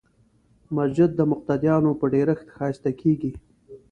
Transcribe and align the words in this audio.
مسجد 0.75 1.09
د 1.15 1.21
مقتدیانو 1.31 1.91
په 1.99 2.05
ډېرښت 2.13 2.47
ښایسته 2.55 2.91
کېږي. 3.01 3.31